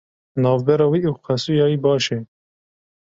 Navbera 0.41 0.85
wî 0.91 1.01
û 1.11 1.13
xesûya 1.25 1.65
wî 1.71 1.77
baş 1.85 2.05
e. 2.17 2.19